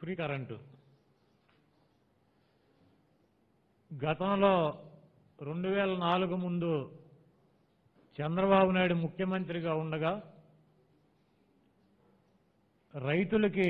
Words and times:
Free 0.00 0.14
current. 0.14 0.56
గతంలో 3.90 4.52
రెండు 5.38 5.68
వేల 5.68 5.96
నాలుగు 5.96 6.36
ముందు 6.36 6.70
చంద్రబాబు 8.18 8.70
నాయుడు 8.70 8.94
ముఖ్యమంత్రిగా 8.94 9.74
ఉండగా 9.74 10.12
రైతులకి 12.94 13.68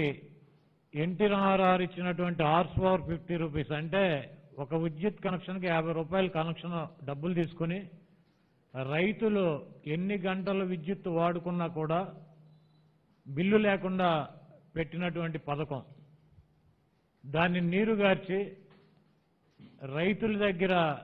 ఎన్టీ 0.95 1.25
ఇచ్చినటువంటి 1.83 2.43
ఆర్స్ 2.43 2.79
పవర్ 2.81 3.03
ఫిఫ్టీ 3.03 3.37
రూపీస్ 3.37 3.73
అంటే 3.73 4.05
ఒక 4.59 4.75
విద్యుత్ 4.75 5.25
కనెక్షన్కి 5.25 5.67
యాభై 5.67 5.93
రూపాయల 5.93 6.27
కనెక్షన్ 6.29 7.07
డబ్బులు 7.07 7.35
తీసుకుని 7.35 7.91
రైతులు 8.75 9.45
ఎన్ని 9.87 10.19
గంటలు 10.19 10.65
విద్యుత్ 10.65 11.09
వాడుకున్నా 11.09 11.67
కూడా 11.67 12.01
బిల్లు 13.27 13.57
లేకుండా 13.57 14.29
పెట్టినటువంటి 14.77 15.39
పథకం. 15.39 15.83
దాన్ని 17.25 17.61
నీరుగార్చి 17.61 18.57
రైతుల 19.95 20.39
దగ్గర 20.39 20.97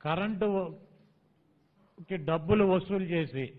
కరెంటుకి 0.00 2.24
డబ్బులు 2.24 2.64
వసూలు 2.64 3.04
చేసి 3.04 3.52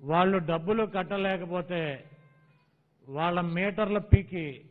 వాళ్ళు 0.00 0.46
డబ్బులు 0.46 0.86
కట్టలేకపోతే 0.86 2.04
వాళ్ళ 3.08 3.40
మీటర్ల 3.48 3.98
పీకి 3.98 4.64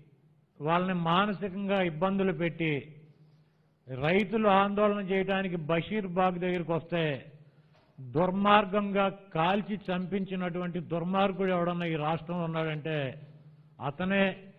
వాళ్ళని 0.60 1.04
మానసికంగా 1.04 1.82
ఇబ్బందులు 1.82 2.34
పెట్టి 2.34 3.02
రైతులు 3.88 4.48
ఆందోళన 4.56 5.06
చేయడానికి 5.06 5.66
బషీర్ 5.66 6.08
బాగ్ 6.08 6.40
దగ్గరికి 6.40 6.72
వస్తే 6.72 7.32
దుర్మార్గంగా 8.00 9.10
కాల్చి 9.34 9.80
చంపించినటువంటి 9.88 10.80
దుర్మార్గుడు 10.80 11.52
ఎవడన్నా 11.52 11.86
ఈ 11.86 11.96
రాష్ట్రంలో 11.96 12.44
ఉన్నాడంటే 12.44 13.22
అతనే 13.80 14.54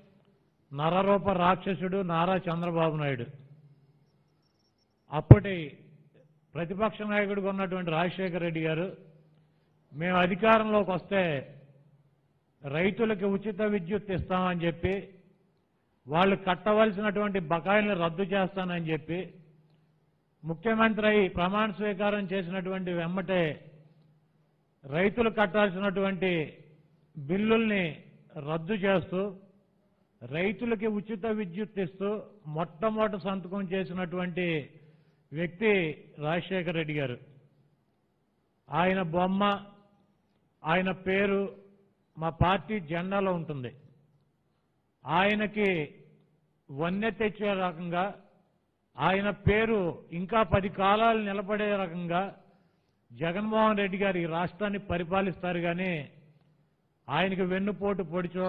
నరరూప 0.72 1.28
రాక్షసుడు 1.39 1.98
నారా 2.03 2.36
చంద్రబాబు 2.47 2.97
నాయుడు. 2.97 3.27
అప్పటి 5.12 5.56
ప్రతిపక్ష 6.55 6.98
నాయకుడిగా 7.03 7.48
ఉన్నటువంటి 7.50 7.91
రాజశేఖర 7.91 8.41
రెడ్డి 8.42 8.61
గారు 8.61 8.86
మేము 9.92 10.17
అధికారంలోకి 10.19 10.91
వస్తే 10.91 11.23
రైతులకి 12.62 13.27
ఉచిత 13.27 13.62
విద్యుత్ 13.75 14.11
ఇస్తామని 14.11 14.64
చెప్పి 14.67 14.95
వాళ్ళు 16.06 16.36
కట్టవలసినటువంటి 16.48 17.39
బకాయిల్ని 17.53 17.95
రద్దు 17.95 18.25
చేస్తానని 18.25 18.91
చెప్పి 18.92 19.20
ముఖ్యమంత్రి 20.45 21.06
అయి 21.06 21.23
ప్రమాణ 21.28 21.70
స్వీకారం 21.70 22.25
చేసినటువంటి 22.33 22.91
వెమ్మటే 22.92 23.42
రైతులు 24.84 25.30
కట్టాల్సినటువంటి 25.30 26.33
బిల్లుల్ని 27.17 27.84
రద్దు 28.51 28.75
చేస్తూ 28.84 29.20
రైతులకి 30.22 30.86
ఉచిత 30.98 31.27
విద్యుత్ 31.39 31.78
ఇస్తూ 31.78 32.09
మొట్టమొదటి 32.47 33.19
సంతకం 33.25 33.62
చేసినటువంటి 33.72 34.47
వ్యక్తి 35.33 35.70
రాజశేఖర 36.19 36.70
రెడ్డి 36.70 36.95
గారు. 36.98 37.17
ఆయన 38.69 39.03
బొమ్మ 39.14 39.42
ఆయన 40.62 40.91
పేరు 41.08 41.41
మా 42.17 42.28
పార్టీ 42.28 42.81
జెండాలో 42.81 43.33
ఉంటుంది. 43.33 43.73
ఆయనకి 45.05 45.69
వన్నె 46.70 47.11
తెచ్చే 47.11 47.51
రకంగా 47.55 48.05
ఆయన 48.98 49.30
పేరు 49.30 49.80
ఇంకా 50.12 50.42
పది 50.42 50.69
కాలాలు 50.69 51.20
నిలబడే 51.30 51.77
రకంగా 51.77 52.23
జగన్మోహన్ 53.11 53.78
రెడ్డి 53.78 53.98
గారు 53.98 54.19
ఈ 54.19 54.27
రాష్ట్రాన్ని 54.27 54.78
పరిపాలిస్తారు 54.78 55.61
కానీ 55.61 55.92
ఆయనకి 57.08 57.42
వెన్నుపోటు 57.42 58.03
పొడిచో 58.03 58.48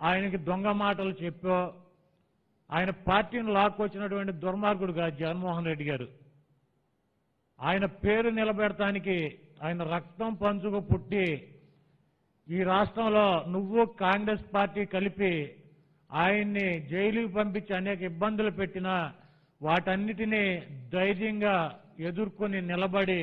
ఆయనకి 0.00 0.38
దొంగ 0.48 0.68
మాటలు 0.84 1.12
చెప్పో 1.22 1.56
ఆయన 2.70 2.90
పార్టీని 3.08 3.50
లాక్కొచ్చినటువంటి 3.56 4.32
దుర్మార్గుడు 4.42 4.92
కాదు 4.98 5.14
జగన్మోహన్ 5.20 5.68
రెడ్డి 5.70 5.84
గారు. 5.90 6.06
ఆయన 7.58 7.84
పేరు 8.02 8.28
నిలబెడటానికి 8.40 9.16
ఆయన 9.66 9.82
రక్తం 9.94 10.32
పంచుకు 10.42 10.80
పుట్టి 10.90 11.24
ఈ 12.46 12.58
రాష్ట్రంలో 12.72 13.26
నువ్వు 13.54 13.80
కాంగ్రెస్ 14.04 14.44
పార్టీ 14.54 14.82
కలిపి 14.94 15.32
ఆయన్ని 16.10 16.68
జైలుకి 16.92 17.30
పంపించి 17.34 17.72
అనేక 17.80 18.00
ఇబ్బందులు 18.12 18.50
పెట్టినా 18.60 18.94
వాటన్నిటినీ 19.60 20.44
ధైర్యంగా 20.92 21.56
ఎదుర్కొని 22.08 22.60
నిలబడి 22.70 23.20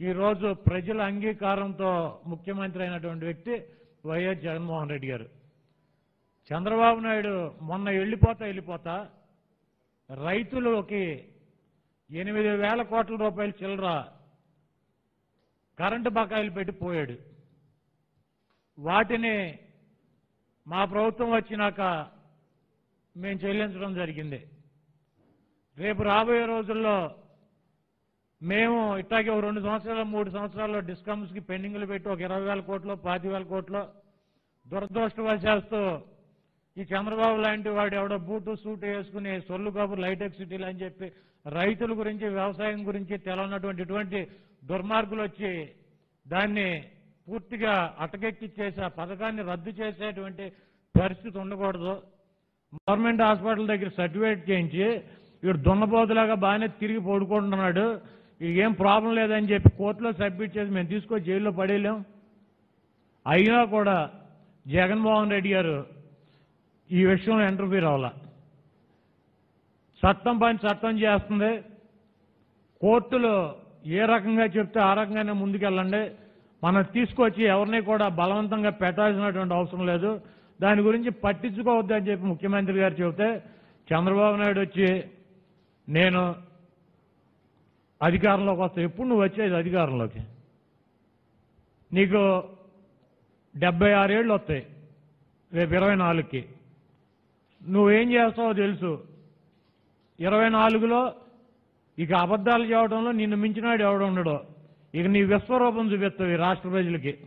ఈరోజు 0.00 0.48
ప్రజల 0.68 0.98
అంగీకారంతో 1.10 1.90
ముఖ్యమంత్రి 2.32 2.82
అయినటువంటి 2.84 3.24
వ్యక్తి 3.24 3.54
వైఎస్ 4.08 4.44
జగన్మోహన్ 4.46 4.92
రెడ్డి 4.94 5.08
గారు. 5.12 5.26
చంద్రబాబు 6.50 7.00
నాయుడు 7.00 7.54
మొన్న 7.62 7.90
వెళ్ళిపోతా 7.90 8.46
వెళ్ళిపోతా 8.46 9.10
రైతులకి 10.10 11.28
ఎనిమిది 12.10 12.48
వేల 12.48 12.82
కోట్ల 12.82 13.16
రూపాయల 13.16 13.50
చిల్లర 13.50 14.04
కరెంటు 15.78 16.08
బకాయిలు 16.08 16.50
పెట్టి 16.50 16.72
పోయాడు. 16.72 17.16
వాటిని 18.78 19.58
మా 20.68 20.84
ప్రభుత్వం 20.84 21.30
వచ్చినాక 21.30 21.80
మేము 23.16 23.38
చెల్లించడం 23.38 23.94
జరిగింది. 23.94 24.50
రేపు 25.78 26.02
రాబోయే 26.02 26.46
రోజుల్లో 26.46 26.96
మేము 28.42 28.96
ఇట్లాగే 28.96 29.30
ఒక 29.30 29.44
రెండు 29.44 29.60
సంవత్సరాలు 29.60 30.02
మూడు 30.04 30.30
సంవత్సరాల్లో 30.30 30.80
డిస్కమ్స్కి 30.80 31.40
పెండింగ్లు 31.40 31.86
పెట్టి 31.86 32.08
ఒక 32.08 32.20
ఇరవై 32.20 32.44
వేల 32.48 32.60
కోట్లు 32.60 32.94
పాతి 32.94 33.28
వేల 33.28 33.42
కోట్లు 33.42 33.82
దురదృష్టవశాస్తూ 34.66 35.80
ఈ 36.78 36.84
చంద్రబాబు 36.90 37.38
లాంటి 37.44 37.70
వాడు 37.76 37.94
ఎవడో 38.00 38.16
బూటు 38.26 38.52
సూట్ 38.62 38.84
వేసుకుని 38.88 39.32
సొల్లు 39.46 39.70
కబుర్లు 39.76 40.06
హైటెక్ 40.08 40.36
సిటీలు 40.40 40.66
అని 40.68 40.82
చెప్పి 40.82 41.06
రైతుల 41.46 41.92
గురించి 42.00 42.26
వ్యవసాయం 42.36 42.80
గురించి 42.88 43.14
తెలవనటువంటి 43.26 43.82
ఇటువంటి 43.84 44.20
దుర్మార్గులు 44.70 45.22
వచ్చి 45.26 45.50
దాన్ని 46.26 46.68
పూర్తిగా 47.26 47.72
అటకెక్కిచ్చేసి 48.04 48.80
ఆ 48.86 48.90
పథకాన్ని 49.00 49.42
రద్దు 49.50 49.72
చేసేటువంటి 49.80 50.44
పరిస్థితి 50.94 51.36
ఉండకూడదు. 51.44 51.94
గవర్నమెంట్ 52.76 53.26
హాస్పిటల్ 53.26 53.70
దగ్గర 53.72 53.90
సర్టిఫికేట్ 53.98 54.48
చేయించి 54.50 54.86
వీడు 55.42 55.58
దున్నపోతులాగా 55.66 56.36
బాగానే 56.46 56.68
తిరిగి 56.80 57.02
పడుకుంటున్నాడు. 57.10 57.86
ఏం 58.64 58.72
ప్రాబ్లం 58.84 59.12
లేదని 59.20 59.52
చెప్పి 59.52 59.70
కోర్టులో 59.82 60.10
సబ్మిట్ 60.22 60.56
చేసి 60.56 60.70
మేము 60.76 60.92
తీసుకొని 60.94 61.26
జైల్లో 61.28 61.52
పడేయలేం. 61.60 61.98
అయినా 63.26 63.60
కూడా 63.76 63.96
జగన్మోహన్ 64.66 65.32
రెడ్డి 65.34 65.52
గారు 65.56 65.78
ఈ 66.92 67.04
విషయంలో 67.04 67.48
ఇంటర్ఫీర్ 67.48 67.84
అవ్వాల 67.84 68.10
చట్టం 70.06 70.38
పని 70.38 70.58
చట్టం 70.66 70.98
చేస్తుంది. 70.98 71.62
కోర్టులు 72.80 73.54
ఏ 73.86 73.98
రకంగా 73.98 74.44
చెప్తే 74.44 74.80
ఆ 74.80 74.94
రకంగానే 74.94 75.32
ముందుకెళ్ళండి. 75.32 76.10
మనం 76.64 76.82
తీసుకొచ్చి 76.82 77.44
ఎవరిని 77.44 77.80
కూడా 77.82 78.08
బలవంతంగా 78.08 78.70
పెట్టాల్సినటువంటి 78.70 79.54
అవసరం 79.54 79.86
లేదు. 79.86 80.20
దాని 80.60 80.80
గురించి 80.80 81.10
పట్టించుకోవద్దని 81.10 82.10
చెప్పి 82.10 82.26
ముఖ్యమంత్రి 82.26 82.78
గారు 82.78 82.94
చెబితే 82.94 83.42
చంద్రబాబు 83.92 84.36
నాయుడు 84.36 84.60
వచ్చి 84.60 85.04
నేను 85.88 86.34
అధికారంలోకి 88.02 88.60
వస్తా. 88.60 88.82
ఎప్పుడు 88.82 89.08
నువ్వు 89.08 89.24
వచ్చేది 89.24 89.56
అధికారంలోకి? 89.56 90.20
నీకు 91.92 92.42
డెబ్బై 93.56 93.92
ఆరేళ్ళు 93.92 94.34
వస్తాయి. 94.34 94.66
రేపు 95.52 95.74
ఇరవై 95.74 95.94
నాలుగుకి. 95.94 96.44
నువ్వేం 97.66 98.12
చేస్తావో 98.12 98.52
తెలుసు. 98.52 99.04
ఇరవై 100.20 100.48
నాలుగులో 100.48 101.12
ఇక 101.98 102.12
అబద్ధాలు 102.12 102.64
చేయడంలో 102.64 103.12
నిన్ను 103.12 103.36
మించినాడు 103.36 103.82
ఎవడు 103.82 104.04
ఉండడు. 104.04 104.40
ఇక 104.94 105.06
నీ 105.06 105.22
విశ్వరూపం 105.22 105.92
చూపిస్తావు 105.92 106.30
ఈ 106.30 106.34
రాష్ట్ర 106.34 106.68
ప్రజలకి. 106.68 107.18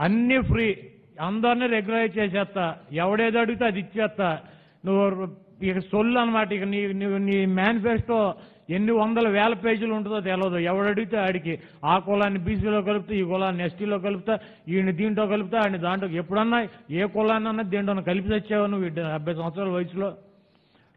అన్నీ 0.00 0.40
ఫ్రీ. 0.40 0.90
అందరినీ 1.20 1.66
రెగ్యులైజ్ 1.66 2.18
చేసేస్తా. 2.18 2.76
ఎవడేది 2.92 3.38
అడిగితే 3.38 3.64
అది 3.64 3.80
ఇచ్చేస్తా. 3.80 4.38
నువ్వు 4.84 5.28
ఇక 5.64 5.78
సొల్లు 5.78 6.18
అనమాట 6.18 6.52
ఇక 6.52 6.62
నీ 6.62 6.92
నువ్వు 6.92 7.18
నీ 7.18 7.46
మేనిఫెస్టో 7.46 8.34
ఎన్ని 8.70 8.92
వందల 8.92 9.28
వేల 9.28 9.52
పేజీలు 9.52 9.94
ఉంటుందో 9.94 10.20
తెలియదు 10.20 10.58
ఎవడు 10.58 10.88
అడిగితే 10.88 11.16
ఆడికి. 11.16 11.60
ఆ 11.84 11.98
కులాన్ని 11.98 12.38
బీసీలో 12.38 12.82
కలుపుతా 12.82 13.14
ఈ 13.14 13.22
కులాన్ని 13.22 13.64
ఎస్టీలో 13.64 13.98
కలుపుతా 13.98 14.38
ఈయన 14.68 14.90
దీంట్లో 14.90 15.26
కలుపుతా 15.26 15.58
ఆయన 15.58 15.76
దాంట్లో. 15.76 16.08
ఎప్పుడన్నా 16.08 16.68
ఏ 16.90 17.04
కులాన్ని 17.04 17.48
అన్నా 17.48 17.62
దీంట్లో 17.62 18.02
కలిపి 18.02 18.28
తెచ్చావు 18.28 18.66
నువ్వు. 18.66 18.88
డెబ్బై 18.88 19.34
సంవత్సరాల 19.34 19.68
వయసులో. 19.68 20.06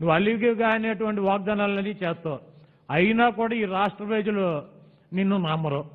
నువ్వు 0.01 0.09
అలివిగా 0.09 0.67
అనేటువంటి 0.67 1.21
వాగ్దానాలన్నీ 1.21 1.89
చేస్తావు. 1.89 2.39
అయినా 2.91 3.29
కూడా 3.29 3.55
ఈ 3.55 3.65
రాష్ట్ర 3.65 4.05
ప్రజలు 4.05 4.61
నిన్ను 5.13 5.37
నమ్మరు. 5.37 5.85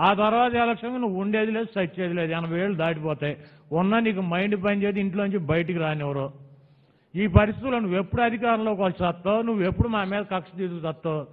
ఆ 0.00 0.12
తర్వాత 0.12 0.54
ఎలక్షన్ 0.54 1.00
నువ్వు 1.00 1.20
ఉండేది 1.20 1.52
లేదు 1.52 1.66
సచ్చేది 1.74 2.14
లేదు. 2.14 2.32
ఎనభై 2.32 2.60
ఏళ్ళు 2.60 2.76
దాటిపోతాయి. 2.76 3.36
ఉన్నా 3.72 4.00
నీకు 4.00 4.20
మైండ్ 4.20 4.64
పని 4.64 4.82
చేసి 4.82 5.00
ఇంట్లోంచి 5.00 5.38
బయటికి 5.38 5.78
రానివ్వరు. 5.78 6.47
ఈ 7.18 7.26
పరిస్థితుల్లో 7.26 7.78
నువ్వు 7.78 7.98
ఎప్పుడు 7.98 8.22
అధికారంలోకి 8.22 8.82
వచ్చి 8.82 9.06
వస్తావు? 9.06 9.42
నువ్వు 9.42 9.62
ఎప్పుడు 9.64 9.88
మా 9.88 10.04
మీద 10.04 10.22
కక్ష 10.32 10.58
తీసు 10.58 10.86
వస్తావు 10.86 11.26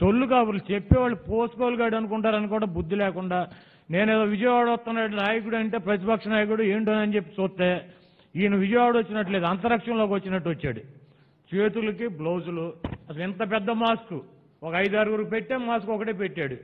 సొల్లు 0.00 0.26
కాబులు 0.26 0.60
చెప్పేవాళ్ళు 0.72 1.16
పోసుకోలుగాడు 1.16 1.96
అనుకుంటారని 1.96 2.48
కూడా 2.48 2.66
బుద్ధి 2.66 2.96
లేకుండా 2.96 3.48
నేనేదో 3.90 4.22
విజయవాడ 4.22 4.68
వస్తున్నాడు 4.68 5.12
నాయకుడు 5.14 5.56
అంటే 5.56 5.78
ప్రతిపక్ష 5.78 6.28
నాయకుడు 6.28 6.62
ఏంటో 6.62 6.92
అని 6.92 7.14
చెప్పి 7.14 7.42
చూస్తే 7.42 7.68
ఈయన 8.36 8.54
విజయవాడ 8.56 8.96
వచ్చినట్లేదు 8.96 9.44
అంతరిక్షంలోకి 9.44 10.12
వచ్చినట్టు 10.12 10.48
వచ్చాడు. 10.48 10.80
చేతులకి 11.50 12.06
బ్లౌజులు. 12.06 12.72
అసలు 13.10 13.22
ఎంత 13.22 13.52
పెద్ద 13.52 13.70
మాస్క్? 13.70 14.18
ఒక 14.62 14.74
ఐదు 14.74 14.96
ఆరుగురు 14.96 15.24
పెట్టే 15.24 15.56
మాస్క్ 15.56 15.90
ఒకటే 15.90 16.12
పెట్టాడు. 16.12 16.56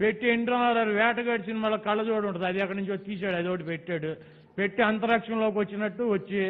పెట్టి 0.00 0.28
ఇంద్రనారాయణ 0.28 0.88
వేటగాడి 0.88 1.42
సినిమాలో 1.42 1.76
కళ్ళజోడు 1.76 2.26
ఉంటుంది 2.26 2.46
అది 2.46 2.60
అక్కడి 2.60 2.78
నుంచి 2.78 2.98
తీశాడు 2.98 3.36
అది 3.36 3.48
ఒకటి 3.48 3.64
పెట్టాడు. 3.64 4.10
పెట్టి 4.58 4.82
అంతరిక్షంలోకి 4.82 5.58
వచ్చినట్టు 5.58 6.02
వచ్చి 6.02 6.42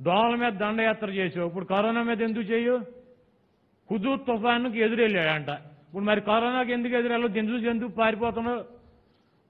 దోమల 0.00 0.34
మీద 0.34 0.52
దండయాత్ర 0.52 1.10
చేసావు. 1.10 1.48
ఇప్పుడు 1.48 1.64
కరోనా 1.64 2.02
మీద 2.02 2.22
ఎందుకు 2.22 2.44
చేయు? 2.44 2.76
హుజూ 3.90 4.16
తుఫానుకి 4.16 4.78
ఎదురెళ్ళాడంట. 4.78 5.48
ఇప్పుడు 5.88 6.04
మరి 6.04 6.20
కరోనాకి 6.20 6.72
ఎందుకు 6.72 6.94
ఎదురెళ్ళదు 6.94 7.38
ఎందుకు 7.38 7.56
ఎందుకు 7.56 7.90
పారిపోతున్నావు. 7.90 8.64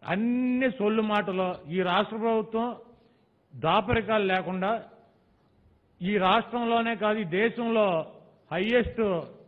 అన్ని 0.02 0.70
సొల్లు 0.70 1.02
మాటలు. 1.02 1.70
ఈ 1.70 1.82
రాష్ట్ర 1.82 2.16
ప్రభుత్వం 2.16 2.76
దాపరికాలు 3.54 4.24
లేకుండా 4.24 4.82
ఈ 6.02 6.16
రాష్ట్రంలోనే 6.18 6.94
కాదు 6.94 7.18
ఈ 7.18 7.24
దేశంలో 7.24 7.86
హయ్యెస్ట్ 8.52 9.00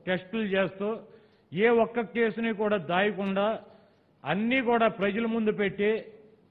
టెస్టులు 0.06 0.43
చేస్తూ 0.43 0.88
ఏ 1.53 1.69
ఒక్క 1.69 2.00
కేసుని 2.00 2.53
కూడా 2.55 2.76
దాయకుండా 2.76 3.46
అన్నీ 4.25 4.61
కూడా 4.61 4.88
ప్రజల 4.88 5.26
ముందు 5.26 5.53
పెట్టి 5.53 6.05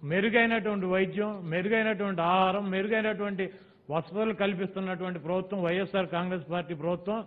మెరుగైనటువంటి 0.04 0.86
వైద్యం 0.86 1.50
మెరుగైనటువంటి 1.50 2.22
ఆహారం 2.22 2.70
మెరుగైనటువంటి 2.70 3.46
వసతులు 3.90 4.34
కల్పిస్తున్నటువంటి 4.42 5.20
ప్రభుత్వం 5.28 5.60
వైఎస్ఆర్ 5.68 6.10
కాంగ్రెస్ 6.16 6.46
పార్టీ 6.52 6.74
ప్రభుత్వం 6.84 7.20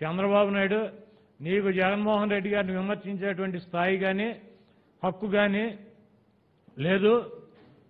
చంద్రబాబు 0.00 0.50
నాయుడు 0.56 0.80
నీకు 1.40 1.68
జగన్మోహన్ 1.80 2.32
రెడ్డి 2.34 2.50
గారిని 2.54 2.74
విమర్శించేటువంటి 2.78 3.58
స్థాయి 3.66 3.96
కానీ 4.04 4.28
హక్కు 5.02 5.26
కానీ 5.38 5.64
లేదు. 6.76 7.12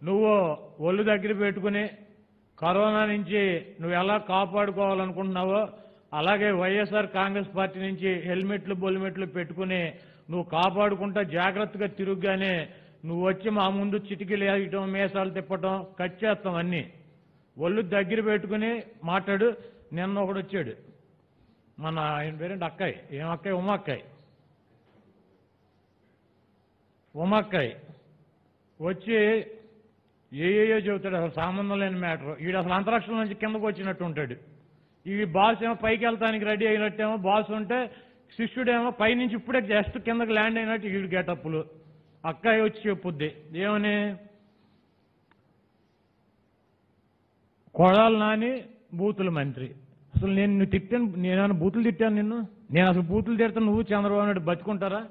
నువ్వు 0.02 0.32
ఒళ్ళు 0.88 1.02
దగ్గర 1.10 1.32
పెట్టుకుని 1.42 1.84
కరోనా 2.58 3.02
నుంచి 3.12 3.42
నువ్వు 3.80 3.94
ఎలా 4.02 4.16
కాపాడుకోవాలనుకుంటున్నావో 4.32 5.60
అలాగే 6.18 6.48
వైఎస్ఆర్ 6.62 7.08
కాంగ్రెస్ 7.18 7.50
పార్టీ 7.56 7.78
నుంచి 7.86 8.10
హెల్మెట్లు 8.28 8.74
బొల్మెట్లు 8.82 9.26
పెట్టుకుని 9.36 9.80
నువ్వు 10.30 10.44
కాపాడుకుంటా 10.56 11.22
జాగ్రత్తగా 11.38 11.88
తిరుగ్గానే 11.98 12.54
నువ్వు 13.08 13.22
వచ్చి 13.28 13.48
మా 13.58 13.64
ముందు 13.78 13.96
చిటికీలు 14.08 14.44
వేయటం 14.50 14.86
మేసాలు 14.96 15.32
తిప్పటం 15.38 15.74
కట్ 15.98 16.16
చేస్తాం 16.22 16.54
అన్నీ. 16.62 16.82
ఒళ్ళు 17.58 17.82
దగ్గర 17.82 18.20
పెట్టుకుని 18.20 18.82
మాట్లాడు. 19.04 19.56
నిన్న 19.92 20.18
ఒకడు 20.18 20.38
వచ్చాడు. 20.38 20.72
మన 21.78 21.98
ఆయన 21.98 22.34
పేరేంటి? 22.34 22.64
అక్కాయి 22.64 23.00
ఏం 23.12 23.30
అక్కాయ్ 23.30 23.56
ఉమాక్కాయ్ 23.56 24.00
ఉమాక్కాయ్ 27.16 27.72
వచ్చి 28.82 29.14
ఏ 30.32 30.64
ఏయో 30.64 30.78
చెబుతాడు. 30.78 31.14
అసలు 31.14 31.30
సంబంధం 31.30 31.80
లేని 31.80 31.96
మ్యాటర్. 31.96 32.42
వీడు 32.42 32.58
అసలు 32.58 32.72
అంతరిక్షం 32.72 33.16
నుంచి 33.16 33.34
కిందకు 33.34 33.66
వచ్చినట్టు 33.66 34.04
ఉంటాడు. 34.04 34.36
ఈ 35.06 35.24
బాస్ 35.24 35.64
ఏమో 35.64 35.74
పైకి 35.74 36.06
వెళ్తానికి 36.06 36.44
రెడీ 36.44 36.66
అయినట్టేమో. 36.66 37.16
బాస్ 37.16 37.50
ఉంటే 37.50 37.86
శిష్యుడేమో 38.36 38.90
పైనుంచి 38.90 39.34
ఇప్పుడే 39.34 39.60
జస్ట్ 39.60 39.98
కిందకి 39.98 40.32
ల్యాండ్ 40.32 40.58
అయినట్టు 40.58 40.86
వీడు 40.86 41.14
గెటప్పులు 41.14 41.64
అక్కాయి 42.24 42.60
వచ్చి 42.60 42.90
చెప్పుద్ది. 42.90 43.34
ఏమని? 43.54 44.16
కొడాలి 47.76 48.18
నాని 48.18 48.62
బూతుల 48.94 49.28
మంత్రి. 49.28 49.70
అసలు 50.14 50.32
నేను 50.32 50.52
నువ్వు 50.52 50.66
తిట్టాను 50.66 51.12
నేను 51.16 51.54
బూతులు 51.54 51.82
తిట్టాను 51.82 52.14
నిన్ను? 52.14 52.48
నేను 52.70 52.88
అసలు 52.88 53.02
బూతులు 53.02 53.36
తిడతాను 53.36 53.66
నువ్వు 53.66 53.82
చంద్రబాబు 53.82 54.20
నాయుడు 54.20 54.40
బతుకుంటారా? 54.40 55.06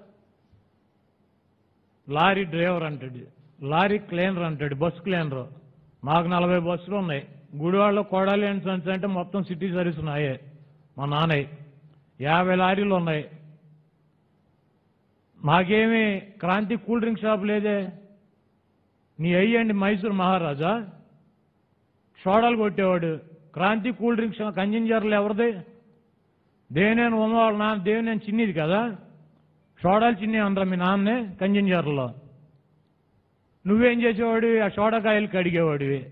లారీ 2.10 2.44
డ్రైవర్ 2.44 2.84
అంటాడు 2.84 3.20
లారీ 3.66 3.98
క్లీనర్ 3.98 4.44
అంటాడు 4.44 4.76
బస్సు 4.76 5.02
క్లీనర్. 5.02 5.48
మాకు 6.06 6.28
నలభై 6.28 6.60
బస్సులు 6.60 6.96
ఉన్నాయి. 6.96 7.28
గుడివాడలో 7.56 8.04
కొడాలి 8.04 8.48
అని 8.48 8.72
అంటే 8.72 9.08
మొత్తం 9.08 9.44
సిటీ 9.44 9.72
సర్వీస్ 9.72 10.00
ఉన్నాయే. 10.00 10.42
మా 10.98 11.06
నాన్నయ్య. 11.06 11.48
యాభై 12.22 12.56
లారీలు 12.56 12.96
ఉన్నాయి. 12.96 13.30
మాకేమి 15.44 16.20
క్రాంతి 16.20 16.76
కూల్ 16.76 17.00
డ్రింక్ 17.00 17.20
షాప్ 17.20 17.46
లేదే? 17.46 17.90
నీ 19.20 19.34
అయ్యండి 19.34 19.74
మైసూర్ 19.74 20.14
మహారాజా. 20.14 20.90
సోడాలు 22.26 22.58
కొట్టేవాడు. 22.58 23.20
క్రాంతి 23.54 23.92
కూల్ 23.92 24.16
డ్రింక్స్ 24.16 24.40
షాప్ 24.40 24.58
కంజింజర్లు 24.58 25.16
ఎవరిది? 25.16 25.58
దేనేను 26.72 27.18
ఉమ్మవాళ్ళ 27.18 27.58
నాన్న 27.58 27.84
దేవినేని 27.84 28.20
చిన్నిది 28.28 28.54
కదా? 28.54 28.98
సోడాలు 29.84 30.16
చిన్ని 30.16 30.38
అనరా 30.38 30.64
మీ 30.64 30.78
నాన్నే 30.78 31.30
కంజింజర్లో 31.42 32.14
నువ్వేం 33.68 34.02
చేసేవాడివి? 34.02 34.60
ఆ 34.60 34.68
సోడాకాయలు 34.68 35.28
కడిగేవాడివి. 35.28 36.06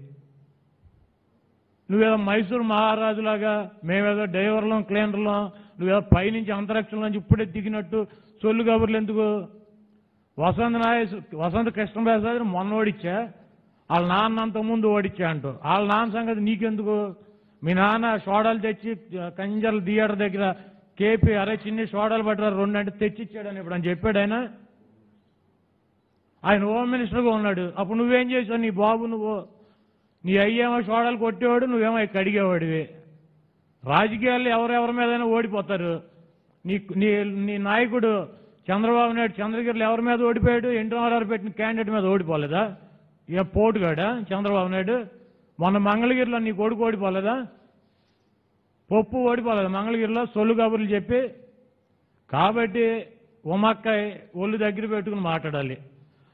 నువ్వేదో 1.92 2.16
మైసూరు 2.16 2.64
మహారాజులాగా 2.64 3.72
మేమేదో 3.84 4.26
డ్రైవర్లం 4.26 4.82
క్లీనర్లం 4.82 5.44
నువ్వేదో 5.80 6.00
పైనుంచి 6.00 6.52
అంతరిక్షంలో 6.52 7.08
నుంచి 7.08 7.18
ఇప్పుడే 7.18 7.46
దిగినట్టు 7.46 8.08
సొల్లు 8.44 8.64
కబుర్లు 8.64 8.98
ఎందుకు? 8.98 9.48
వసంత 10.40 10.76
నాయ 10.76 11.06
వసంత 11.36 11.70
కృష్ణప్రసాద్ 11.70 12.44
మొన్న 12.44 12.74
ఓడిచ్చా 12.74 13.30
వాళ్ళ 13.94 14.08
నాన్న 14.08 14.40
అంత 14.40 14.58
ముందు 14.58 14.86
ఓడిచ్చా 14.88 15.30
అంటూ 15.30 15.50
వాళ్ళ 15.66 15.86
నాన్న 15.94 16.14
సంగతి 16.18 16.42
నీకెందుకు? 16.50 16.96
మీ 17.64 17.74
నాన్న 17.74 18.06
సోడాలు 18.18 18.60
తెచ్చి 18.60 18.92
కంజర్ల 19.40 19.80
థియేటర్ 19.90 20.22
దగ్గర 20.24 20.46
కేపీ 21.00 21.34
అరే 21.42 21.56
చిన్ని 21.66 21.86
సోడాలు 21.88 22.24
పట్టారు 22.24 22.56
రెండు 22.58 22.78
అంటే 22.78 22.92
తెచ్చిచ్చాడని 23.02 23.60
ఇప్పుడు 23.60 23.76
అని 23.76 23.88
చెప్పాడు 23.90 24.18
ఆయన. 24.20 24.36
ఆయన 26.44 26.64
హోమ్ 26.64 26.92
మినిస్టర్గా 26.92 27.30
ఉన్నాడు. 27.30 27.74
అప్పుడు 27.78 27.98
నువ్వేం 27.98 28.32
చేసావు? 28.32 28.60
నీ 28.60 28.70
బాబు 28.70 29.04
నువ్వు 29.06 29.36
నీ 30.26 30.34
అయ్యేమో 30.38 30.78
సోడాలు 30.82 31.18
కొట్టేవాడు 31.18 31.66
నువ్వేమో 31.66 32.00
కడిగేవాడివి 32.16 32.84
రాజకీయాల్లో 33.84 34.50
ఎవరెవరి 34.58 34.94
మీదైనా 35.00 35.26
ఓడిపోతారు. 35.36 35.94
నీ 36.66 36.76
నీ 36.96 37.10
నీ 37.48 37.58
నాయకుడు 37.58 38.12
చంద్రబాబు 38.70 39.12
నాయుడు 39.14 39.36
చంద్రగిరిలో 39.42 39.86
ఎవరి 39.90 40.02
మీద 40.02 40.20
ఓడిపోయాడు? 40.22 40.68
ఎన్టీ 40.82 40.96
పెట్టిన 41.32 41.50
క్యాండిడేట్ 41.50 41.92
మీద 41.96 42.06
ఓడిపోలేదా? 42.14 42.64
ఏ 43.30 43.44
పోటుగాడా 43.56 44.08
చంద్రబాబు 44.30 44.70
నాయుడు 44.74 44.98
మొన్న 45.60 45.78
మంగళగిరిలో 45.88 46.38
నీ 46.46 46.52
కొడుకు 46.62 46.82
ఓడిపోలేదా? 46.88 47.36
పప్పు 48.90 49.18
ఓడిపోలేదు 49.30 49.70
మంగళగిరిలో? 49.78 50.22
సొల్లు 50.34 50.54
కబుర్లు 50.60 50.88
చెప్పి 50.96 51.22
కాబట్టి 52.30 52.86
ఉమక్కాయ్ 53.46 54.06
ఒళ్ళు 54.42 54.58
దగ్గర 54.66 54.86
పెట్టుకుని 54.94 55.24
మాట్లాడాలి. 55.32 55.78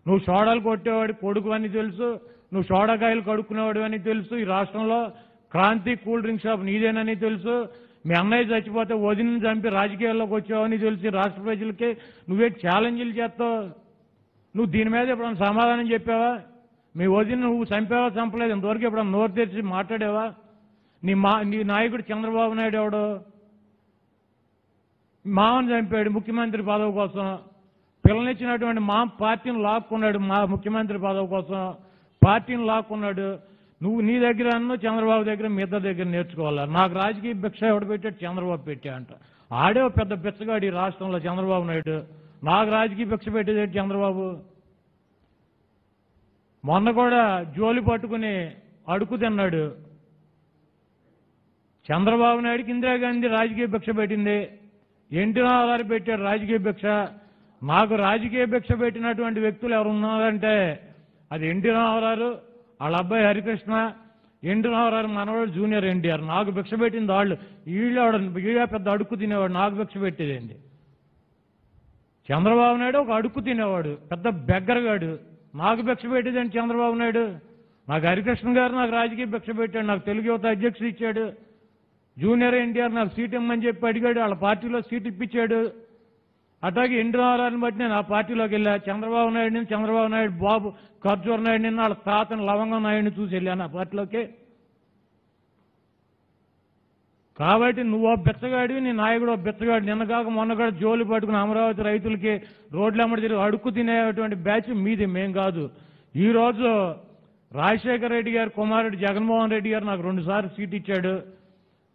నువ్వు 0.06 0.22
సోడాలు 0.28 0.62
కొట్టేవాడి 0.68 1.14
కొడుకు 1.24 1.50
అని 1.58 1.70
తెలుసు 1.80 2.08
నువ్వు 2.54 2.66
సోడాకాయలు 2.72 3.22
కడుక్కునేవాడు 3.30 3.82
అని 3.88 4.00
తెలుసు 4.10 4.34
ఈ 4.42 4.46
రాష్ట్రంలో 4.56 5.00
క్రాంతి 5.52 5.94
కూల్ 6.06 6.24
డ్రింక్ 6.24 6.44
షాప్ 6.46 6.64
నీదేనని 6.70 7.16
తెలుసు 7.26 7.56
మీ 8.08 8.14
అన్నయ్య 8.22 8.50
చచ్చిపోతే 8.52 8.94
వదిన 9.06 9.38
చంపి 9.46 9.70
రాజకీయాల్లోకి 9.80 10.34
వచ్చావని 10.36 10.78
తెలిసి 10.86 11.08
రాష్ట్ర 11.20 11.42
ప్రజలకి 11.48 11.90
నువ్వే 12.30 12.48
ఛాలెంజ్లు 12.64 13.14
చేస్తావు. 13.20 13.60
నువ్వు 14.56 14.70
దీని 14.76 14.90
మీద 14.90 15.06
ఎప్పుడైనా 15.14 15.40
సమాధానం 15.48 15.88
చెప్పావా? 15.94 16.32
మీ 17.00 17.08
వదిన 17.08 17.40
నువ్వు 17.40 17.64
చంపావా 17.64 18.24
చంపలేదు? 18.24 18.54
ఇంతవరకు 18.54 18.84
ఎప్పుడన్నా 18.84 19.20
నోరు 19.20 19.32
తెరిచి 19.32 19.62
మాట్లాడేవా? 19.62 20.34
నీ 21.04 21.14
మా 21.14 21.42
నీ 21.42 21.64
నాయకుడు 21.64 22.04
చంద్రబాబు 22.14 22.54
నాయుడు 22.54 22.78
ఎవడు? 22.78 23.20
మామను 25.28 25.72
చంపాడు 25.72 26.10
ముఖ్యమంత్రి 26.10 26.64
పదవి 26.64 26.92
కోసం. 26.92 27.38
పిల్లనిచ్చినటువంటి 28.06 28.82
మా 28.82 29.04
పార్టీని 29.04 29.62
లాక్కున్నాడు 29.62 30.18
మా 30.18 30.46
ముఖ్యమంత్రి 30.46 31.00
పదవి 31.00 31.28
కోసం. 31.28 31.74
పార్టీని 32.26 32.66
లాక్కున్నాడు. 32.66 33.40
నువ్వు 33.84 34.02
నీ 34.02 34.20
దగ్గర 34.20 34.56
అన్న 34.56 34.72
చంద్రబాబు 34.72 35.24
దగ్గర 35.24 35.48
మీ 35.48 35.64
ఇద్దరు 35.64 35.80
దగ్గర 35.80 36.04
నేర్చుకోవాలా? 36.04 36.66
నాకు 36.66 36.96
రాజకీయ 36.96 37.34
భిక్ష 37.34 37.64
ఎవడు 37.64 37.86
పెట్టాడు? 37.86 38.26
చంద్రబాబు 38.26 38.62
పెట్టా 38.62 38.96
అంట. 38.96 39.08
ఆడే 39.54 39.88
పెద్ద 39.88 40.14
బిచ్చగాడు 40.14 40.66
ఈ 40.66 40.70
రాష్ట్రంలో 40.70 41.18
చంద్రబాబు 41.18 41.64
నాయుడు. 41.64 42.04
నాకు 42.44 42.72
రాజకీయ 42.72 43.06
భిక్ష 43.06 43.34
పెట్టేది 43.34 43.80
చంద్రబాబు? 43.80 44.49
మొన్న 46.66 46.92
కూడా 46.92 47.44
జోలి 47.58 47.82
పట్టుకుని 47.82 48.52
అడుగు 48.90 49.18
తిన్నాడు. 49.18 49.76
చంద్రబాబు 51.90 52.40
నాయుడుకి 52.40 52.72
ఇందిరాగాంధీ 52.72 53.28
రాజకీయ 53.28 53.66
భిక్ష 53.66 53.90
పెట్టింది. 53.98 54.60
ఎన్టీ 55.12 55.40
రామారావు 55.40 55.84
పెట్టాడు 55.84 56.22
రాజకీయ 56.22 56.58
భిక్ష. 56.58 56.86
నాకు 57.64 57.96
రాజకీయ 57.96 58.46
భిక్ష 58.46 58.82
పెట్టినటువంటి 58.82 59.40
వ్యక్తులు 59.40 59.74
ఎవరు 59.74 59.90
ఉన్నారంటే 59.90 60.56
అది 61.32 61.48
ఎన్టీ 61.48 61.70
రామారావు 61.70 62.36
వాళ్ళ 62.82 62.98
అబ్బాయి 62.98 63.26
హరికృష్ణ 63.26 63.92
ఎన్టీ 64.44 64.70
రామారావు 64.70 65.08
మనవాడు 65.08 65.50
జూనియర్ 65.50 65.86
ఎన్టీఆర్. 65.86 66.28
నాకు 66.28 66.52
భిక్ష 66.52 66.74
పెట్టింది 66.82 67.12
వాళ్ళు. 67.12 67.38
వీళ్ళ 67.68 68.10
వీళ్ళ 68.16 68.64
పెద్ద 68.64 68.90
అడుక్కు 68.90 69.16
తినేవాడు. 69.16 69.52
నాకు 69.52 69.76
భిక్ష 69.76 70.02
పెట్టేదండి 70.02 70.56
చంద్రబాబు 72.30 72.78
నాయుడు 72.78 72.98
ఒక 72.98 73.10
అడుక్కు 73.10 73.40
తినేవాడు. 73.40 73.98
పెద్ద 74.12 74.30
బెగ్గరగాడు. 74.30 75.29
నాకు 75.56 75.82
భిక్ష 75.82 76.06
పెట్టేదండి 76.12 76.58
చంద్రబాబు 76.58 76.96
నాయుడు. 76.96 77.36
నాకు 77.90 78.08
హరికృష్ణ 78.08 78.58
గారు 78.58 78.74
నాకు 78.74 78.92
రాజకీయ 78.92 79.26
భిక్ష 79.26 79.60
పెట్టాడు. 79.60 79.86
నాకు 79.86 80.06
తెలుగు 80.06 80.26
యువత 80.26 80.46
అధ్యక్షుడు 80.46 80.88
ఇచ్చాడు. 80.88 81.32
జూనియర్ 82.20 82.56
ఎన్టీఆర్ 82.56 82.96
నాకు 82.96 83.10
సీట్ 83.16 83.36
ఇమ్మని 83.36 83.66
చెప్పి 83.66 83.88
అడిగాడు. 83.88 84.20
వాళ్ళ 84.20 84.34
పార్టీలో 84.34 84.82
సీట్ 84.82 85.08
ఇప్పించాడు. 85.08 85.72
అట్లాగే 86.64 87.00
ఎన్టీ 87.00 87.18
రావాలని 87.18 87.58
బట్టి 87.58 87.80
నేను 87.80 87.94
ఆ 87.94 88.02
పార్టీలోకి 88.02 88.54
వెళ్ళా. 88.54 88.76
చంద్రబాబు 88.76 89.30
నాయుడిని 89.30 89.62
చంద్రబాబు 89.62 90.08
నాయుడు 90.08 90.32
బాబు 90.32 90.74
ఖర్జూర్ 91.04 91.44
నాయుడిని 91.44 91.76
వాళ్ళ 91.76 91.96
తాతను 92.06 92.46
లవంగం 92.46 92.84
నాయుడిని 92.84 93.12
చూసి 93.20 93.36
వెళ్ళాను 93.36 93.64
ఆ 93.64 93.68
పార్టీలోకి. 93.68 94.30
కాబట్టి 97.42 97.82
నువ్వు 97.92 98.14
బిచ్చగాడివి 98.28 98.82
నీ 98.86 98.92
నాయకుడు 99.02 99.34
బిచ్చగాడు 99.44 99.84
నిన్న 99.90 100.04
కాక 100.14 100.30
మొన్న 100.38 100.52
కూడా 100.60 100.72
జోలు 100.82 101.04
పట్టుకుని 101.12 101.40
అమరావతి 101.42 101.82
రైతులకి 101.90 102.34
రోడ్ల 102.78 103.04
అమ్మడి 103.06 103.24
తిరిగి 103.26 103.42
అడుక్కు 103.46 103.70
తినేటువంటి 103.78 104.38
బ్యాచ్ 104.48 104.70
మీది 104.86 105.06
మేం 105.16 105.30
కాదు. 105.42 105.64
ఈ 106.26 106.28
రోజు 106.40 106.70
రాజశేఖర 107.52 108.10
రెడ్డి 108.16 108.32
గారు 108.36 108.52
కుమారుడు 108.58 108.98
జగన్మోహన్ 109.06 109.54
రెడ్డి 109.56 109.70
గారు 109.74 109.86
నాకు 109.90 110.04
రెండుసార్లు 110.08 110.50
సీట్ 110.56 110.76
ఇచ్చాడు. 110.80 111.14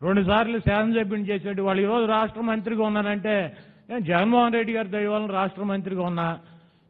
రెండుసార్లు 0.03 0.59
శాసనసభ్యుని 0.69 1.29
చేశాడు. 1.31 1.61
వాళ్ళు 1.67 1.81
ఈరోజు 1.85 2.07
రాష్ట్ర 2.17 2.43
మంత్రిగా 2.51 2.83
ఉన్నానంటే 2.91 3.35
నేను 3.89 4.03
జగన్మోహన్ 4.11 4.57
రెడ్డి 4.59 4.73
గారి 4.77 4.89
దయవాలను 4.97 5.33
రాష్ట్ర 5.41 5.65
మంత్రిగా 5.73 6.05
ఉన్నా? 6.11 6.29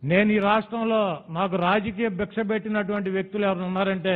నేను 0.02 0.30
ఈ 0.36 0.38
రాష్ట్రంలో 0.50 1.02
నాకు 1.38 1.56
రాజకీయ 1.68 2.08
భిక్ష 2.20 2.38
పెట్టినటువంటి 2.52 3.10
వ్యక్తులు 3.16 3.44
ఎవరు 3.48 3.66
ఉన్నారంటే 3.70 4.14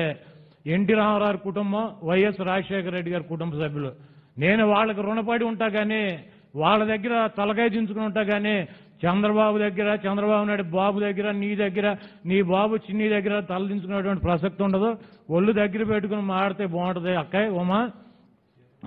ఎన్టీ 0.77 0.95
రామారావు 1.01 1.41
కుటుంబం 1.49 1.85
వైఎస్ 2.09 2.41
రాజశేఖర 2.51 2.93
రెడ్డి 2.99 3.13
గారి 3.15 3.27
కుటుంబ 3.33 3.53
సభ్యులు. 3.63 3.93
నేను 4.39 4.67
వాళ్ళకి 4.67 5.03
రుణపడి 5.03 5.45
ఉంటా 5.45 5.69
కానీ 5.69 6.25
వాళ్ళ 6.57 6.85
దగ్గర 6.85 7.27
తలకాయ 7.27 7.69
దించుకుని 7.69 8.05
ఉంటా 8.05 8.23
కానీ 8.23 8.69
చంద్రబాబు 9.05 9.59
దగ్గర 9.59 9.99
చంద్రబాబు 10.09 10.47
నాయుడు 10.47 10.63
బాబు 10.63 11.01
దగ్గర 11.01 11.31
నీ 11.31 11.55
దగ్గర 11.55 11.97
నీ 12.27 12.43
బాబు 12.43 12.77
చిన్ని 12.77 13.09
దగ్గర 13.09 13.41
తలదించుకునేటువంటి 13.41 14.23
ప్రసక్తి 14.23 14.63
ఉండదు. 14.63 14.99
ఒళ్ళు 15.31 15.53
దగ్గర 15.53 15.83
పెట్టుకుని 15.83 16.23
మాడితే 16.23 16.67
బాగుంటుంది 16.67 17.17
అక్కయ్య 17.17 17.49
ఉమా. 17.49 17.91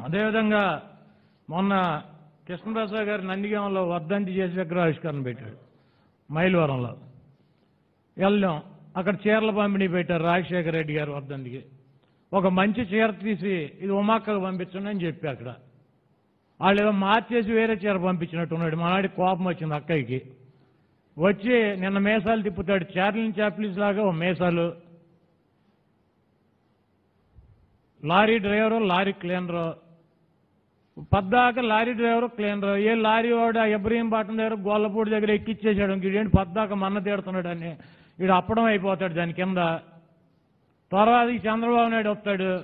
అదేవిధంగా 0.03 0.83
మొన్న 1.49 2.03
కృష్ణప్రసాద్ 2.47 3.07
గారు 3.07 3.21
నందిగామంలో 3.21 3.87
వర్ధంతి 3.87 4.31
చేసి 4.31 4.57
విగ్రహావిష్కరణ 4.59 5.21
పెట్టాడు 5.21 5.57
మైలవరంలో. 6.33 6.97
వెళ్ళాం. 8.17 8.61
అక్కడ 8.97 9.15
చీరల 9.27 9.51
పంపిణీ 9.51 9.87
పెట్టారు 9.87 10.23
రాజశేఖర 10.23 10.69
రెడ్డి 10.69 10.97
గారు 10.97 11.11
వర్ధంతికి. 11.11 11.63
ఒక 12.33 12.47
మంచి 12.47 12.83
చీర 12.83 13.09
తీసి 13.09 13.71
ఇది 13.79 13.91
ఉమాక్కకు 13.91 14.39
పంపించండి 14.39 14.89
అని 14.89 15.05
చెప్పి 15.05 15.27
అక్కడ. 15.27 15.53
వాళ్ళు 16.61 16.81
ఏదో 16.81 16.91
మార్చేసి 16.91 17.51
వేరే 17.51 17.73
చీర 17.73 17.97
పంపించినట్టు 17.97 18.53
ఉన్నాడు. 18.53 18.75
మనాడి 18.75 19.07
కోపం 19.07 19.45
వచ్చింది 19.45 19.75
అక్కయ్యకి. 19.75 20.21
వచ్చి 21.19 21.77
నిన్న 21.81 21.97
మేసాలు 21.97 22.41
తిప్పుతాడు. 22.41 22.85
చార్లిన్ 22.97 23.33
చాప్లీస్ 23.39 23.77
లాగా 23.77 24.03
ఓ 24.03 24.11
మేసాలు. 24.11 24.73
Lorry 28.05 28.37
driver 28.37 28.83
lorry 28.83 29.11
cleaner. 29.11 29.73
పద్దాక 31.01 31.59
లారీ 31.59 31.93
డ్రైవరు 31.93 32.27
క్లీనరు. 32.27 32.77
ఏ 32.77 32.95
లారీ 32.95 33.31
వాడు 33.31 33.59
ఆ 33.59 33.65
పాటం 34.13 34.37
దగ్గర 34.37 34.53
గోల్లపూడి 34.53 35.09
దగ్గర 35.09 35.31
ఎక్కిచ్చేసాడు. 35.31 35.91
ఇంకేంటి 35.91 36.37
పద్దాక 36.37 36.73
మన్న 36.73 36.99
తీడుతున్నాడు 36.99 37.47
అని. 37.47 37.77
వీడు 38.19 38.31
అప్పడం 38.31 38.63
అయిపోతాడు 38.63 39.13
దాని 39.13 39.33
కింద. 39.33 39.57
తర్వాత 40.91 41.29
ఈ 41.29 41.35
చంద్రబాబు 41.35 41.89
నాయుడు 41.89 42.09
వస్తాడు. 42.09 42.59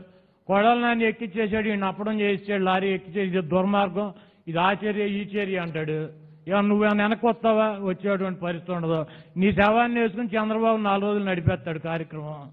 కొడల 0.48 0.79
నాన్ని 0.79 1.05
ఎక్కిచ్చేసాడు 1.05 1.67
ఈయన 1.67 1.84
అప్పడం 1.84 2.19
చేయించాడు 2.19 2.63
లారీ 2.63 2.89
ఎక్కిచ్చేది 2.89 3.27
ఇది 3.27 3.48
దుర్మార్గం 3.48 4.13
ఇది 4.48 4.57
ఆచర్య 4.57 5.07
ఈ 5.07 5.22
చర్య 5.27 5.57
అంటాడు. 5.57 6.27
ఇక 6.48 6.55
నువ్వేమైనా 6.55 7.03
వెనక్కి 7.03 7.27
వస్తావా? 7.27 7.77
వచ్చేటువంటి 7.81 8.39
పరిస్థితి 8.39 8.72
ఉండదు. 8.72 9.05
నీ 9.38 9.51
శవాన్ని 9.51 10.01
వేసుకుని 10.01 10.27
చంద్రబాబు 10.27 10.77
నాలుగు 10.77 11.10
రోజులు 11.10 11.24
నడిపేస్తాడు 11.24 11.79
కార్యక్రమం. 11.79 12.51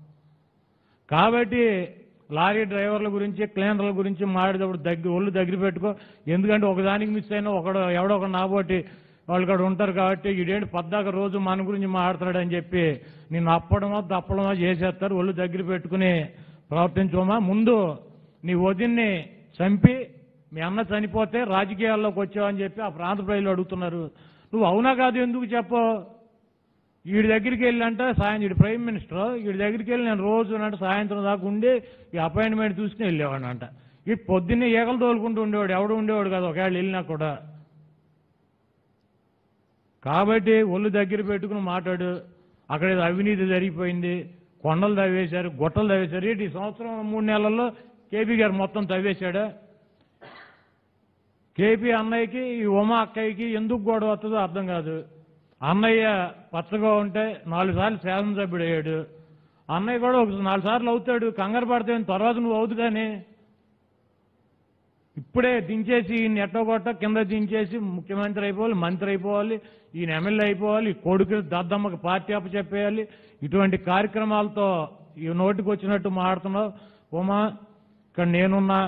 కాబట్టి 1.11 1.89
లారీ 2.33 2.65
డ్రైవర్ల 2.65 3.09
గురించి 3.09 3.47
క్లీనర్ల 3.47 3.91
గురించి 3.91 4.25
మాడేటప్పుడు 4.27 4.79
దగ్గర 4.79 5.09
ఒళ్ళు 5.09 5.31
దగ్గర 5.31 5.57
పెట్టుకో. 5.57 5.95
ఎందుకంటే 6.29 6.67
ఒకదానికి 6.67 7.11
మిస్ 7.11 7.33
అయినా 7.33 7.51
ఒకడు 7.51 7.79
ఎవడో 7.79 8.17
ఒక 8.17 8.25
నాబోటి 8.25 8.85
వాళ్ళు 9.29 9.47
కూడా 9.47 9.65
ఉంటారు 9.65 9.93
కాబట్టి 9.93 10.31
ఇదేంటి 10.31 10.67
పద్దాక 10.67 11.07
రోజు 11.07 11.39
మన 11.39 11.69
గురించి 11.69 11.87
మాట్లాడతాడని 11.87 12.55
చెప్పి 12.55 13.01
నేను 13.33 13.51
అప్పడమో 13.51 14.01
తప్పడమో 14.01 14.53
చేసేస్తారు. 14.53 15.15
ఒళ్ళు 15.15 15.33
దగ్గర 15.33 15.63
పెట్టుకుని 15.63 16.29
ప్రవర్తించమా? 16.71 17.39
ముందు 17.39 17.97
నీ 18.45 18.55
వదిన్ని 18.55 19.25
చంపి 19.61 20.07
మీ 20.53 20.61
అన్న 20.61 20.85
చనిపోతే 20.99 21.45
రాజకీయాల్లోకి 21.45 22.21
వచ్చావని 22.21 22.61
చెప్పి 22.61 22.83
ఆ 22.83 22.89
ప్రాంత 22.89 23.27
ప్రజలు 23.27 23.51
అడుగుతున్నారు. 23.51 24.11
నువ్వు 24.55 24.65
అవునా 24.65 24.95
కాదు 24.95 25.19
ఎందుకు 25.19 25.45
చెప్పవు 25.45 26.15
వీడి 27.07 27.29
దగ్గరికి 27.29 27.65
వెళ్ళంటే 27.65 28.13
సాయం 28.13 28.41
వీడి 28.41 28.55
ప్రైమ్ 28.55 28.87
మినిస్టర్ 28.87 29.33
వీడి 29.33 29.59
దగ్గరికి 29.59 29.91
వెళ్ళి 29.91 30.09
నేను 30.09 30.23
రోజు 30.23 30.55
అంటే 30.55 30.77
సాయంత్రం 30.77 31.25
దాకా 31.25 31.47
ఉండి 31.47 31.83
ఈ 32.15 32.19
అపాయింట్మెంట్ 32.19 32.81
చూసుకుని 32.81 33.07
వెళ్ళేవాడు 33.07 33.45
అంట 33.45 33.61
ఈ 34.09 34.15
పొద్దున్నే 34.15 34.71
ఈగలు 34.71 34.99
తోలుకుంటూ 34.99 35.43
ఉండేవాడు. 35.43 35.73
ఎవడు 35.73 35.95
ఉండేవాడు 35.95 36.29
కదా. 36.29 36.41
ఒకవేళ 36.41 36.75
వెళ్ళినా 36.75 37.01
కూడా. 37.01 37.39
కాబట్టి 40.05 40.63
ఒళ్ళు 40.75 40.89
దగ్గర 40.89 41.21
పెట్టుకుని 41.23 41.61
మాట్లాడు. 41.61 42.11
అక్కడ 42.71 42.89
ఏదో 42.89 43.01
అవినీతి 43.01 43.47
జరిగిపోయింది. 43.47 44.15
కొండలు 44.63 44.95
తవ్వేశారు 44.95 45.49
గుట్టలు 45.49 45.89
తవ్వేశారు. 45.89 46.27
ఏంటి 46.27 46.45
ఈ 46.45 46.49
సంవత్సరం 46.49 47.11
మూడు 47.11 47.25
నెలల్లో 47.25 47.71
కేపీ 48.13 48.37
గారు 48.37 48.53
మొత్తం 48.53 48.85
తవ్వేశాడా? 48.85 49.45
కేపీ 51.59 51.91
అన్నయ్యకి 51.91 52.39
ఈ 52.39 52.65
ఉమా 52.65 52.97
అక్కయ్యకి 53.01 53.45
ఎందుకు 53.45 53.91
గొడవ 53.91 54.13
వస్తుందో 54.13 54.37
అర్థం 54.37 54.67
కాదు. 54.67 55.05
అన్నయ్య 55.63 56.31
పచ్చగా 56.55 56.95
ఉంటే 56.95 57.25
నాలుగు 57.47 57.77
సార్లు 57.77 57.99
శాసనసభ్యుడు 58.05 58.63
అయ్యాడు 58.63 58.97
అన్నయ్య 59.71 59.99
కూడా 59.99 60.19
ఒక 60.19 60.41
నాలుగు 60.41 60.67
సార్లు 60.69 60.91
అవుతాడు. 60.91 61.27
కంగారు 61.31 61.67
పడితే 61.67 62.03
తర్వాత 62.03 62.35
నువ్వు 62.35 62.57
అవుతు 62.59 62.75
కానీ 62.75 63.07
ఇప్పుడే 65.17 65.51
దించేసి 65.69 66.15
ఈయన 66.21 66.39
ఎట్టగొట్ట 66.45 66.89
కింద 67.03 67.19
దించేసి 67.33 67.77
ముఖ్యమంత్రి 67.97 68.45
అయిపోవాలి 68.47 68.77
మంత్రి 68.85 69.09
అయిపోవాలి 69.11 69.57
ఈయన 69.99 70.11
ఎమ్మెల్యే 70.11 70.45
అయిపోవాలి 70.45 70.89
ఈ 70.91 70.95
దద్దమ్మకి 71.55 71.99
పార్టీ 72.07 72.33
అప్పచెప్పేయాలి. 72.39 73.03
ఇటువంటి 73.43 73.77
కార్యక్రమాలతో 73.91 74.69
ఈ 75.25 75.29
నోటికి 75.43 75.69
వచ్చినట్టు 75.71 76.09
మాడుతున్నావు 76.21 76.71
ఉమా 77.19 77.41
ఇక్కడ 78.09 78.27
నేనున్నా 78.37 78.81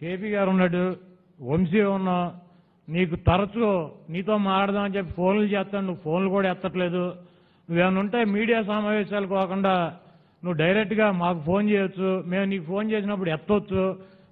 కేపీ 0.00 0.28
గారు 0.34 0.50
ఉన్నాడు 0.50 0.82
వంశీ 1.40 1.80
ఉన్నా 1.96 2.16
నీకు 2.88 3.16
తరచూ 3.28 3.68
నీతో 4.10 4.34
మాట్లాడదామని 4.48 4.96
చెప్పి 4.96 5.12
ఫోన్లు 5.12 5.46
చేస్తాను 5.54 5.86
నువ్వు 5.86 6.02
ఫోన్లు 6.04 6.28
కూడా 6.34 6.46
ఎత్తట్లేదు. 6.50 7.02
నువ్వేమైనా 7.68 8.00
ఉంటే 8.00 8.18
మీడియా 8.34 8.60
సమావేశాలు 8.68 9.26
కాకుండా 9.38 9.74
నువ్వు 10.42 10.56
డైరెక్ట్గా 10.62 11.06
మాకు 11.22 11.40
ఫోన్ 11.48 11.66
చేయొచ్చు. 11.70 12.10
మేము 12.30 12.46
నీకు 12.52 12.64
ఫోన్ 12.72 12.86
చేసినప్పుడు 12.92 13.30
ఎత్తవచ్చు 13.36 13.82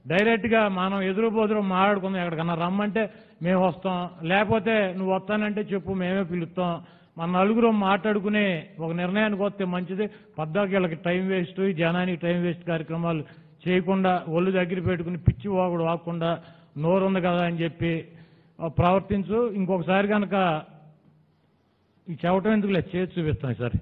డైరెక్ట్గా 0.07 0.69
మనం 0.69 1.03
ఎదురు 1.03 1.29
బోదురు 1.29 1.61
మాట్లాడుకుందాం 1.61 2.21
ఎక్కడికన్నా 2.21 2.55
రమ్మంటే 2.55 3.11
మేము 3.43 3.67
వస్తాం. 3.67 4.11
లేకపోతే 4.23 4.95
నువ్వు 4.97 5.15
వస్తానంటే 5.15 5.61
చెప్పు 5.61 5.93
మేమే 5.93 6.23
పిలుస్తాం. 6.23 6.83
మన 7.19 7.29
నలుగురు 7.39 7.71
మాట్లాడుకునే 7.71 8.47
ఒక 8.81 8.93
నిర్ణయానికి 8.93 9.43
వస్తే 9.43 9.65
మంచిది. 9.65 10.07
పద్దాకి 10.39 10.95
టైం 10.95 11.29
వేస్ట్ 11.29 11.73
జనానికి 11.73 12.21
టైం 12.23 12.43
వేస్ట్ 12.43 12.65
కార్యక్రమాలు 12.65 13.25
చేయకుండా 13.69 14.25
ఒళ్ళు 14.29 14.51
దగ్గర 14.51 14.81
పెట్టుకుని 14.81 15.19
పిచ్చి 15.19 15.49
వాగుడు 15.51 15.83
వాకుండా 15.83 16.31
నోరుంది 16.79 17.21
కదా 17.21 17.45
అని 17.45 17.59
చెప్పి 17.59 18.09
ప్రవర్తించు. 18.67 19.39
ఇంకొకసారి 19.53 20.09
కనుక 20.09 20.63
ఈ 22.09 22.17
చెవటం 22.25 22.53
ఎందుకు 22.53 22.73
లేదు 22.73 22.97
చేసి 22.97 23.21
చూపిస్తాను 23.21 23.55
సరే. 23.55 23.79